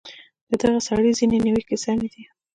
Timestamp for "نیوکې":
1.45-1.77